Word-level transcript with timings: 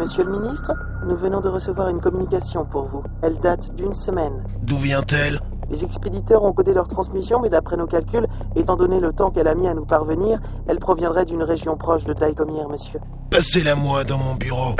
Monsieur 0.00 0.24
le 0.24 0.32
ministre, 0.32 0.72
nous 1.06 1.14
venons 1.14 1.42
de 1.42 1.50
recevoir 1.50 1.90
une 1.90 2.00
communication 2.00 2.64
pour 2.64 2.86
vous. 2.86 3.02
Elle 3.22 3.38
date 3.38 3.74
d'une 3.74 3.92
semaine. 3.92 4.42
D'où 4.62 4.78
vient-elle? 4.78 5.38
Les 5.68 5.84
expéditeurs 5.84 6.42
ont 6.42 6.54
codé 6.54 6.72
leur 6.72 6.88
transmission, 6.88 7.38
mais 7.42 7.50
d'après 7.50 7.76
nos 7.76 7.86
calculs, 7.86 8.26
étant 8.56 8.76
donné 8.76 8.98
le 8.98 9.12
temps 9.12 9.30
qu'elle 9.30 9.46
a 9.46 9.54
mis 9.54 9.68
à 9.68 9.74
nous 9.74 9.84
parvenir, 9.84 10.40
elle 10.68 10.78
proviendrait 10.78 11.26
d'une 11.26 11.42
région 11.42 11.76
proche 11.76 12.04
de 12.04 12.14
Daïkomir, 12.14 12.66
monsieur. 12.70 12.98
Passez-la 13.30 13.74
moi 13.74 14.02
dans 14.02 14.16
mon 14.16 14.36
bureau. 14.36 14.74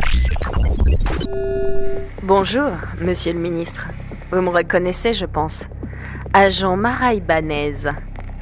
Bonjour, 2.22 2.70
monsieur 3.02 3.34
le 3.34 3.40
ministre. 3.40 3.88
Vous 4.32 4.40
me 4.40 4.48
reconnaissez, 4.48 5.12
je 5.12 5.26
pense. 5.26 5.66
Agent 6.32 6.78
Mara 6.78 7.12
Ibanez. 7.12 7.74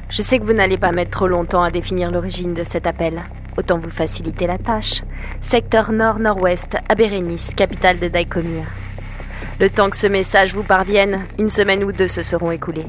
Je 0.07 0.21
sais 0.21 0.39
que 0.39 0.45
vous 0.45 0.53
n'allez 0.53 0.77
pas 0.77 0.93
mettre 0.93 1.11
trop 1.11 1.27
longtemps 1.27 1.61
à 1.61 1.71
définir 1.71 2.09
l'origine 2.09 2.53
de 2.53 2.63
cet 2.63 2.87
appel. 2.87 3.21
Autant 3.57 3.79
vous 3.79 3.89
faciliter 3.89 4.47
la 4.47 4.57
tâche. 4.57 5.03
Secteur 5.41 5.91
nord-nord-ouest, 5.91 6.77
à 6.87 6.95
Bérénice, 6.95 7.53
capitale 7.55 7.97
de 7.97 8.07
Daïkomir. 8.07 8.65
Le 9.59 9.69
temps 9.69 9.89
que 9.89 9.97
ce 9.97 10.07
message 10.07 10.53
vous 10.53 10.63
parvienne, 10.63 11.25
une 11.39 11.49
semaine 11.49 11.83
ou 11.83 11.91
deux 11.91 12.07
se 12.07 12.21
seront 12.21 12.51
écoulées. 12.51 12.85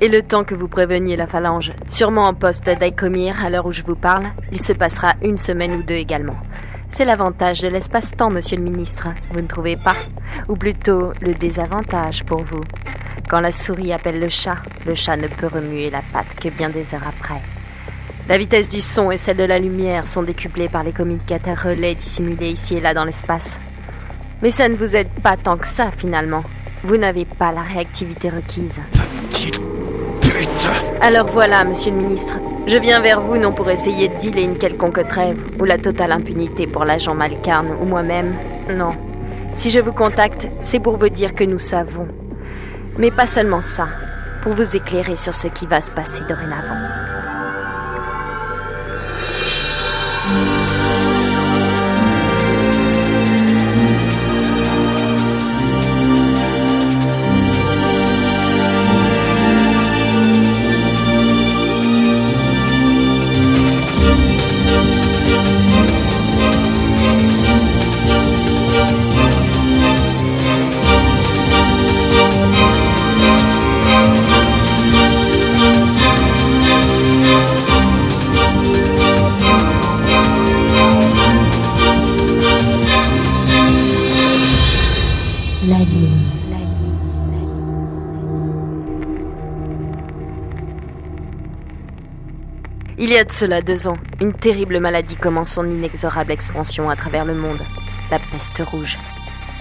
Et 0.00 0.08
le 0.08 0.22
temps 0.22 0.42
que 0.42 0.54
vous 0.54 0.66
préveniez 0.66 1.16
la 1.16 1.26
phalange, 1.26 1.72
sûrement 1.88 2.24
en 2.24 2.34
poste 2.34 2.66
à 2.68 2.74
Daïkomir 2.74 3.44
à 3.44 3.50
l'heure 3.50 3.66
où 3.66 3.72
je 3.72 3.82
vous 3.82 3.94
parle, 3.94 4.24
il 4.50 4.60
se 4.60 4.72
passera 4.72 5.14
une 5.22 5.38
semaine 5.38 5.74
ou 5.74 5.82
deux 5.82 5.94
également. 5.94 6.36
C'est 6.88 7.04
l'avantage 7.04 7.60
de 7.60 7.68
l'espace-temps, 7.68 8.30
monsieur 8.30 8.56
le 8.56 8.64
ministre, 8.64 9.08
vous 9.30 9.40
ne 9.40 9.46
trouvez 9.46 9.76
pas? 9.76 9.96
Ou 10.48 10.56
plutôt 10.56 11.12
le 11.20 11.34
désavantage 11.34 12.24
pour 12.24 12.42
vous. 12.42 12.62
Quand 13.28 13.40
la 13.40 13.52
souris 13.52 13.92
appelle 13.92 14.18
le 14.18 14.28
chat, 14.28 14.56
le 14.86 14.94
chat 14.94 15.16
ne 15.16 15.28
peut 15.28 15.46
remuer 15.46 15.88
la 15.90 16.02
patte 16.12 16.34
que 16.40 16.48
bien 16.48 16.68
des 16.68 16.94
heures 16.94 17.06
après. 17.06 17.40
La 18.30 18.38
vitesse 18.38 18.68
du 18.68 18.80
son 18.80 19.10
et 19.10 19.18
celle 19.18 19.38
de 19.38 19.42
la 19.42 19.58
lumière 19.58 20.06
sont 20.06 20.22
décuplées 20.22 20.68
par 20.68 20.84
les 20.84 20.92
communicateurs 20.92 21.64
relais 21.64 21.96
dissimulés 21.96 22.50
ici 22.50 22.76
et 22.76 22.80
là 22.80 22.94
dans 22.94 23.02
l'espace. 23.02 23.58
Mais 24.40 24.52
ça 24.52 24.68
ne 24.68 24.76
vous 24.76 24.94
aide 24.94 25.08
pas 25.20 25.36
tant 25.36 25.56
que 25.56 25.66
ça 25.66 25.90
finalement. 25.98 26.44
Vous 26.84 26.96
n'avez 26.96 27.24
pas 27.24 27.50
la 27.50 27.62
réactivité 27.62 28.30
requise. 28.30 28.78
Petite 29.28 29.58
pute 30.20 30.68
Alors 31.00 31.26
voilà, 31.26 31.64
monsieur 31.64 31.90
le 31.90 31.96
ministre. 31.96 32.36
Je 32.68 32.76
viens 32.76 33.00
vers 33.00 33.20
vous 33.20 33.36
non 33.36 33.50
pour 33.50 33.68
essayer 33.68 34.06
de 34.06 34.16
dealer 34.18 34.44
une 34.44 34.58
quelconque 34.58 35.08
trêve 35.08 35.36
ou 35.58 35.64
la 35.64 35.78
totale 35.78 36.12
impunité 36.12 36.68
pour 36.68 36.84
l'agent 36.84 37.16
Malcarne 37.16 37.72
ou 37.82 37.84
moi-même. 37.84 38.36
Non. 38.70 38.92
Si 39.54 39.72
je 39.72 39.80
vous 39.80 39.92
contacte, 39.92 40.46
c'est 40.62 40.78
pour 40.78 40.98
vous 40.98 41.08
dire 41.08 41.34
que 41.34 41.42
nous 41.42 41.58
savons. 41.58 42.06
Mais 42.96 43.10
pas 43.10 43.26
seulement 43.26 43.60
ça. 43.60 43.88
Pour 44.44 44.52
vous 44.52 44.76
éclairer 44.76 45.16
sur 45.16 45.34
ce 45.34 45.48
qui 45.48 45.66
va 45.66 45.80
se 45.80 45.90
passer 45.90 46.22
dorénavant. 46.28 46.78
Il 93.02 93.08
y 93.08 93.16
a 93.16 93.24
de 93.24 93.32
cela 93.32 93.62
deux 93.62 93.88
ans, 93.88 93.96
une 94.20 94.34
terrible 94.34 94.78
maladie 94.78 95.16
commence 95.16 95.52
son 95.52 95.64
inexorable 95.64 96.32
expansion 96.32 96.90
à 96.90 96.96
travers 96.96 97.24
le 97.24 97.32
monde, 97.32 97.62
la 98.10 98.18
peste 98.18 98.58
rouge. 98.58 98.98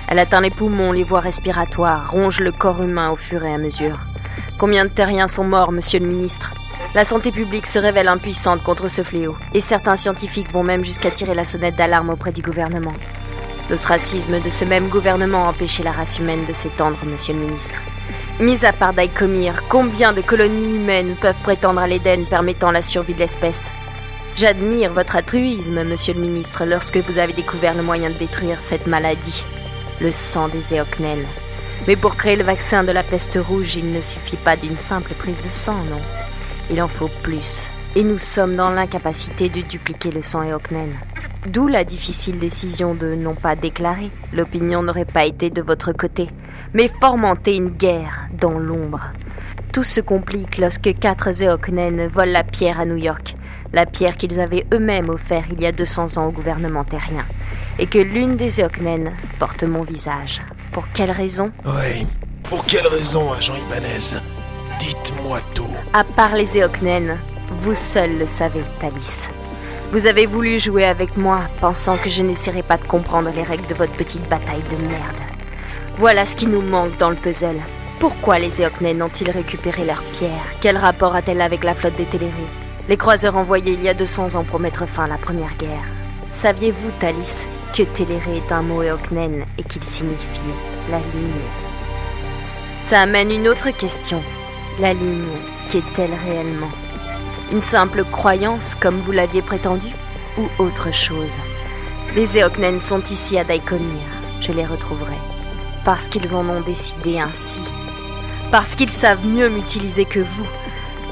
Elle 0.10 0.20
atteint 0.20 0.42
les 0.42 0.50
poumons, 0.50 0.92
les 0.92 1.06
voies 1.06 1.22
respiratoires, 1.22 2.12
ronge 2.12 2.42
le 2.42 2.52
corps 2.52 2.84
humain 2.84 3.12
au 3.12 3.16
fur 3.16 3.46
et 3.46 3.54
à 3.54 3.58
mesure. 3.58 3.98
Combien 4.58 4.84
de 4.84 4.90
terriens 4.90 5.30
sont 5.30 5.46
morts, 5.46 5.72
monsieur 5.72 6.02
le 6.02 6.08
ministre? 6.08 6.52
La 6.94 7.06
santé 7.06 7.32
publique 7.32 7.66
se 7.66 7.80
révèle 7.80 8.10
impuissante 8.10 8.62
contre 8.62 8.90
ce 8.90 9.04
fléau, 9.04 9.38
et 9.54 9.62
certains 9.62 9.96
scientifiques 9.96 10.52
vont 10.52 10.64
même 10.64 10.84
jusqu'à 10.84 11.10
tirer 11.10 11.34
la 11.34 11.46
sonnette 11.46 11.78
d'alarme 11.78 12.10
auprès 12.10 12.34
du 12.34 12.42
gouvernement. 12.42 12.94
L'ostracisme 13.70 14.42
de 14.42 14.50
ce 14.50 14.66
même 14.66 14.90
gouvernement 14.90 15.46
a 15.46 15.52
empêché 15.52 15.82
la 15.82 15.94
race 15.94 16.20
humaine 16.20 16.44
de 16.46 16.52
s'étendre, 16.52 16.98
monsieur 17.06 17.36
le 17.36 17.40
ministre. 17.40 17.80
Mis 18.40 18.64
à 18.64 18.72
part 18.72 18.94
Daïkomir, 18.94 19.64
combien 19.68 20.14
de 20.14 20.22
colonies 20.22 20.78
humaines 20.78 21.16
peuvent 21.20 21.42
prétendre 21.44 21.82
à 21.82 21.88
l'Éden 21.88 22.24
permettant 22.24 22.72
la 22.72 22.82
survie 22.82 23.14
de 23.14 23.20
l'espèce? 23.20 23.70
J'admire 24.38 24.94
votre 24.94 25.18
altruisme, 25.18 25.84
monsieur 25.84 26.14
le 26.14 26.22
ministre, 26.22 26.64
lorsque 26.64 26.96
vous 26.96 27.18
avez 27.18 27.34
découvert 27.34 27.76
le 27.76 27.84
moyen 27.84 28.10
de 28.10 28.18
détruire 28.18 28.58
cette 28.64 28.88
maladie, 28.88 29.44
le 30.00 30.10
sang 30.10 30.48
des 30.48 30.74
Éocnènes. 30.74 31.26
Mais 31.86 31.98
pour 31.98 32.16
créer 32.16 32.38
le 32.38 32.46
vaccin 32.46 32.86
de 32.86 32.94
la 32.94 33.04
peste 33.04 33.38
rouge, 33.46 33.76
il 33.76 33.92
ne 33.92 34.00
suffit 34.00 34.38
pas 34.38 34.56
d'une 34.56 34.78
simple 34.78 35.16
prise 35.16 35.42
de 35.42 35.50
sang, 35.50 35.84
non? 35.90 36.00
Il 36.72 36.82
en 36.82 36.88
faut 36.88 37.10
plus. 37.22 37.70
Et 37.98 38.04
nous 38.04 38.20
sommes 38.20 38.56
dans 38.56 38.70
l'incapacité 38.70 39.50
de 39.50 39.60
dupliquer 39.60 40.12
le 40.12 40.22
sang 40.22 40.44
Éocnène. 40.44 40.96
D'où 41.46 41.68
la 41.68 41.84
difficile 41.84 42.40
décision 42.40 42.94
de 42.94 43.16
non 43.16 43.36
pas 43.36 43.58
déclarer, 43.58 44.12
l'opinion 44.32 44.82
n'aurait 44.82 45.04
pas 45.04 45.26
été 45.26 45.50
de 45.50 45.62
votre 45.62 45.92
côté, 45.92 46.30
mais 46.74 46.90
fomenter 47.02 47.56
une 47.56 47.70
guerre 47.70 48.28
dans 48.34 48.58
l'ombre. 48.58 49.02
Tout 49.72 49.84
se 49.84 50.02
complique 50.02 50.58
lorsque 50.58 50.98
quatre 51.00 51.32
Zéocnènes 51.32 52.08
volent 52.08 52.32
la 52.32 52.44
pierre 52.44 52.80
à 52.80 52.86
New 52.86 52.98
York, 52.98 53.36
la 53.72 53.86
pierre 53.86 54.18
qu'ils 54.18 54.40
avaient 54.40 54.66
eux-mêmes 54.74 55.10
offert 55.10 55.44
il 55.52 55.62
y 55.62 55.66
a 55.66 55.72
200 55.72 56.18
ans 56.18 56.26
au 56.26 56.32
gouvernement 56.32 56.84
terrien, 56.84 57.26
et 57.78 57.86
que 57.86 58.00
l'une 58.00 58.36
des 58.36 58.50
Zéocnènes 58.50 59.12
porte 59.38 59.64
mon 59.64 59.84
visage. 59.84 60.42
Pour 60.72 60.86
quelle 60.94 61.12
raison? 61.12 61.52
Oui. 61.66 62.08
Pour 62.44 62.66
quelle 62.66 62.88
raison, 62.88 63.32
agent 63.32 63.54
Ibanez? 63.56 64.20
Dites-moi 64.80 65.40
tout. 65.54 65.70
À 65.94 66.04
part 66.04 66.34
les 66.34 66.48
Zéocnènes, 66.48 67.20
vous 67.60 67.76
seul 67.76 68.18
le 68.18 68.26
savez, 68.26 68.64
Thalys. 68.80 69.30
Vous 69.92 70.06
avez 70.06 70.26
voulu 70.26 70.60
jouer 70.60 70.86
avec 70.86 71.18
moi, 71.18 71.42
pensant 71.62 71.98
que 71.98 72.10
je 72.10 72.24
n'essaierais 72.24 72.64
pas 72.64 72.78
de 72.78 72.88
comprendre 72.88 73.30
les 73.36 73.44
règles 73.44 73.68
de 73.68 73.76
votre 73.76 73.94
petite 73.94 74.28
bataille 74.30 74.64
de 74.72 74.78
merde. 74.88 75.29
Voilà 76.00 76.24
ce 76.24 76.38
qui 76.38 76.48
nous 76.48 76.62
manque 76.62 76.98
dans 76.98 77.10
le 77.10 77.18
puzzle. 77.18 77.60
Pourquoi 78.00 78.40
les 78.40 78.62
Éocnènes 78.62 79.04
ont-ils 79.04 79.30
récupéré 79.30 79.84
leur 79.84 80.02
pierre 80.14 80.46
Quel 80.62 80.78
rapport 80.78 81.14
a-t-elle 81.14 81.42
avec 81.42 81.66
la 81.66 81.76
flotte 81.76 81.98
des 81.98 82.06
Télérés 82.06 82.32
Les 82.88 82.96
croiseurs 82.96 83.36
envoyés 83.36 83.74
il 83.74 83.84
y 83.84 83.90
a 83.90 83.94
200 83.94 84.36
ans 84.36 84.46
pour 84.46 84.62
mettre 84.62 84.88
fin 84.88 85.04
à 85.04 85.08
la 85.08 85.18
Première 85.18 85.58
Guerre. 85.58 85.84
Saviez-vous, 86.32 86.92
Thalys, 87.02 87.46
que 87.76 87.84
Téléré 87.84 88.38
est 88.38 88.52
un 88.54 88.62
mot 88.62 88.82
Éocnène 88.82 89.44
et 89.58 89.64
qu'il 89.64 89.84
signifie 89.84 90.40
la 90.90 91.00
ligne? 91.00 91.44
Ça 92.80 93.02
amène 93.02 93.32
une 93.32 93.50
autre 93.50 93.70
question. 93.72 94.24
La 94.80 94.94
ligne, 94.94 95.28
qu'est-elle 95.70 96.14
réellement? 96.26 96.72
Une 97.52 97.62
simple 97.62 98.06
croyance 98.06 98.74
comme 98.74 99.02
vous 99.02 99.12
l'aviez 99.12 99.42
prétendu 99.42 99.90
Ou 100.38 100.64
autre 100.64 100.94
chose? 100.94 101.38
Les 102.16 102.38
Éocnènes 102.38 102.80
sont 102.80 103.02
ici 103.02 103.38
à 103.38 103.44
Daïkomir. 103.44 104.00
Je 104.40 104.54
les 104.54 104.66
retrouverai. 104.66 105.39
Parce 105.86 106.08
qu'ils 106.08 106.36
en 106.36 106.48
ont 106.50 106.62
décidé 106.62 107.20
ainsi. 107.20 107.62
Parce 108.52 108.76
qu'ils 108.76 108.90
savent 108.90 109.26
mieux 109.26 109.50
m'utiliser 109.50 110.06
que 110.06 110.20
vous. 110.20 110.48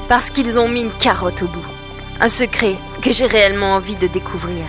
Parce 0.08 0.30
qu'ils 0.30 0.58
ont 0.58 0.68
mis 0.68 0.82
une 0.82 0.92
carotte 0.92 1.42
au 1.42 1.46
bout. 1.46 1.66
Un 2.20 2.28
secret 2.28 2.76
que 3.02 3.12
j'ai 3.12 3.26
réellement 3.26 3.74
envie 3.74 3.96
de 3.96 4.06
découvrir. 4.06 4.66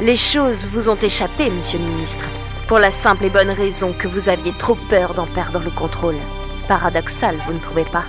Les 0.00 0.16
choses 0.16 0.66
vous 0.66 0.88
ont 0.88 0.96
échappé, 0.96 1.50
monsieur 1.50 1.78
le 1.78 1.84
ministre, 1.84 2.24
pour 2.66 2.78
la 2.78 2.90
simple 2.90 3.24
et 3.24 3.30
bonne 3.30 3.50
raison 3.50 3.92
que 3.92 4.08
vous 4.08 4.28
aviez 4.28 4.52
trop 4.52 4.74
peur 4.74 5.14
d'en 5.14 5.26
perdre 5.26 5.60
le 5.60 5.70
contrôle. 5.70 6.16
Paradoxal, 6.68 7.36
vous 7.46 7.52
ne 7.52 7.58
trouvez 7.58 7.84
pas? 7.84 8.04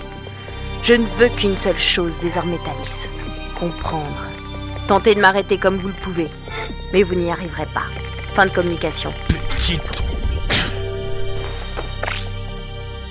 Je 0.81 0.93
ne 0.93 1.07
veux 1.17 1.29
qu'une 1.29 1.57
seule 1.57 1.79
chose 1.79 2.19
désormais, 2.19 2.59
Thalys. 2.65 3.07
Comprendre. 3.59 4.23
Tentez 4.87 5.15
de 5.15 5.21
m'arrêter 5.21 5.57
comme 5.57 5.77
vous 5.77 5.87
le 5.87 5.93
pouvez, 5.93 6.29
mais 6.93 7.03
vous 7.03 7.15
n'y 7.15 7.31
arriverez 7.31 7.67
pas. 7.73 7.85
Fin 8.35 8.45
de 8.45 8.51
communication. 8.51 9.13
Petite. 9.49 10.04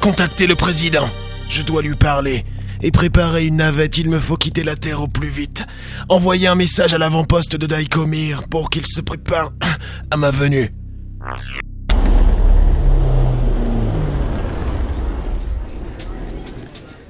Contactez 0.04 0.46
le 0.46 0.54
président. 0.54 1.08
Je 1.48 1.62
dois 1.62 1.80
lui 1.80 1.94
parler. 1.94 2.44
Et 2.82 2.90
préparer 2.90 3.46
une 3.46 3.56
navette, 3.56 3.96
il 3.96 4.10
me 4.10 4.18
faut 4.18 4.36
quitter 4.36 4.62
la 4.62 4.76
Terre 4.76 5.00
au 5.00 5.08
plus 5.08 5.30
vite. 5.30 5.64
Envoyez 6.10 6.46
un 6.46 6.56
message 6.56 6.92
à 6.92 6.98
l'avant-poste 6.98 7.56
de 7.56 7.66
Daïkomir 7.66 8.46
pour 8.48 8.68
qu'il 8.68 8.86
se 8.86 9.00
prépare 9.00 9.52
à 10.10 10.18
ma 10.18 10.30
venue. 10.30 10.74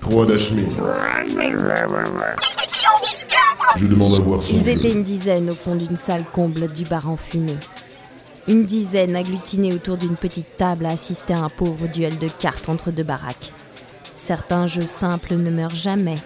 Roi 0.01 0.27
d'Ashmi. 0.27 0.63
Je 3.77 3.87
demande 3.89 4.15
à 4.15 4.21
voir 4.21 4.41
son 4.41 4.53
Ils 4.53 4.69
étaient 4.69 4.93
une 4.93 5.03
dizaine 5.03 5.51
au 5.51 5.55
fond 5.55 5.75
d'une 5.75 5.97
salle 5.97 6.23
comble 6.33 6.73
du 6.73 6.85
bar 6.85 7.09
enfumé. 7.09 7.57
Une 8.47 8.65
dizaine 8.65 9.17
agglutinés 9.17 9.73
autour 9.73 9.97
d'une 9.97 10.17
petite 10.17 10.59
table 10.59 10.85
à 10.85 10.91
assister 10.91 11.33
à 11.33 11.41
un 11.41 11.49
pauvre 11.49 11.87
duel 11.87 12.19
de 12.19 12.29
cartes 12.29 12.69
entre 12.69 12.91
deux 12.91 13.03
baraques. 13.03 13.53
Certains 14.17 14.67
jeux 14.67 14.83
simples 14.83 15.35
ne 15.35 15.51
meurent 15.51 15.71
jamais. 15.71 16.17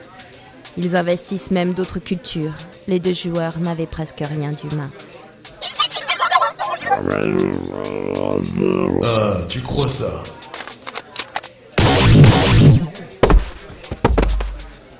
Ils 0.76 0.97
investissent 0.97 1.53
même 1.53 1.75
d'autres 1.75 2.00
cultures. 2.00 2.55
Les 2.88 2.99
deux 2.99 3.15
joueurs 3.15 3.59
n'avaient 3.61 3.87
presque 3.87 4.20
rien 4.20 4.50
d'humain. 4.50 4.91
Ah, 9.05 9.37
tu 9.49 9.61
crois 9.61 9.88
ça? 9.88 10.25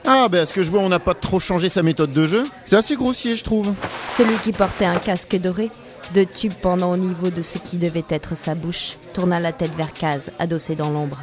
Ah, 0.07 0.29
ben 0.29 0.43
à 0.43 0.47
ce 0.47 0.53
que 0.53 0.63
je 0.63 0.71
vois, 0.71 0.81
on 0.81 0.89
n'a 0.89 1.01
pas 1.01 1.15
trop 1.15 1.41
changé 1.41 1.69
sa 1.69 1.83
méthode 1.83 2.13
de 2.13 2.27
jeu. 2.27 2.45
C'est 2.65 2.77
assez 2.77 2.95
grossier, 2.95 3.35
je 3.35 3.43
trouve. 3.45 3.75
Celui 4.17 4.37
qui 4.39 4.53
portait 4.53 4.87
un 4.87 4.99
casque 4.99 5.37
doré, 5.37 5.71
deux 6.15 6.27
tubes 6.27 6.53
pendant 6.53 6.91
au 6.91 6.97
niveau 6.97 7.31
de 7.31 7.43
ce 7.43 7.59
qui 7.59 7.77
devait 7.77 8.05
être 8.09 8.37
sa 8.37 8.55
bouche, 8.55 8.97
tourna 9.13 9.41
la 9.41 9.53
tête 9.53 9.75
vers 9.77 9.93
Kaz, 9.93 10.33
adossé 10.39 10.75
dans 10.75 10.91
l'ombre. 10.91 11.21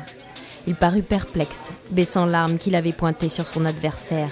Il 0.68 0.76
parut 0.76 1.04
perplexe, 1.04 1.70
baissant 1.92 2.26
l'arme 2.26 2.58
qu'il 2.58 2.76
avait 2.76 2.92
pointée 2.92 3.30
sur 3.30 3.46
son 3.46 3.66
adversaire. 3.66 4.30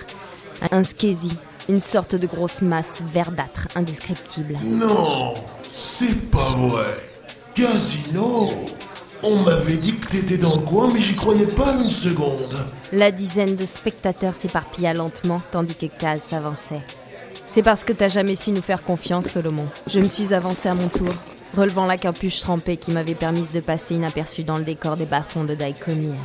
Un 0.72 0.84
skési, 0.84 1.32
une 1.70 1.80
sorte 1.80 2.16
de 2.16 2.28
grosse 2.28 2.62
masse 2.62 3.02
verdâtre 3.14 3.68
indescriptible. 3.76 4.58
Non, 4.64 5.34
c'est 5.74 6.32
pas 6.32 6.52
vrai. 6.52 6.98
Casino 7.56 8.50
On 9.22 9.44
m'avait 9.44 9.78
dit 9.78 9.96
que 9.96 10.08
t'étais 10.08 10.38
dans 10.38 10.56
le 10.56 10.62
coin, 10.62 10.92
mais 10.94 11.00
j'y 11.00 11.16
croyais 11.16 11.48
pas 11.56 11.76
une 11.84 11.92
seconde. 11.92 12.58
La 12.92 13.12
dizaine 13.12 13.56
de 13.56 13.66
spectateurs 13.66 14.36
s'éparpilla 14.36 14.94
lentement 14.94 15.40
tandis 15.52 15.76
que 15.76 15.86
Kaz 15.86 16.22
s'avançait. 16.22 16.82
C'est 17.54 17.62
parce 17.62 17.84
que 17.84 17.94
t'as 17.94 18.08
jamais 18.08 18.36
su 18.36 18.50
nous 18.50 18.64
faire 18.64 18.84
confiance, 18.84 19.28
Solomon. 19.28 19.68
Je 19.86 20.00
me 20.00 20.10
suis 20.10 20.34
avancé 20.34 20.70
à 20.70 20.74
mon 20.74 20.88
tour, 20.88 21.14
relevant 21.56 21.86
la 21.86 21.98
capuche 21.98 22.40
trempée 22.40 22.78
qui 22.78 22.90
m'avait 22.90 23.14
permis 23.14 23.48
de 23.54 23.60
passer 23.60 23.94
inaperçu 23.94 24.44
dans 24.44 24.58
le 24.58 24.64
décor 24.64 24.96
des 24.96 25.06
bas-fonds 25.06 25.44
de 25.44 25.54
Daikomir. 25.54 26.16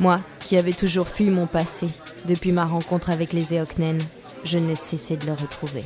Moi, 0.00 0.20
qui 0.40 0.56
avais 0.56 0.72
toujours 0.72 1.08
fui 1.08 1.28
mon 1.28 1.46
passé, 1.46 1.88
depuis 2.24 2.52
ma 2.52 2.64
rencontre 2.64 3.10
avec 3.10 3.34
les 3.34 3.52
Eoknen, 3.52 3.98
je 4.44 4.56
n'ai 4.56 4.76
cessé 4.76 5.18
de 5.18 5.26
le 5.26 5.32
retrouver. 5.32 5.84